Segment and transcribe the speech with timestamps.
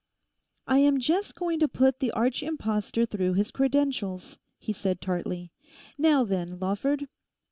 [0.65, 5.51] 'I am just going to put the arch impostor through his credentials,' he said tartly.
[5.95, 7.07] 'Now then, Lawford!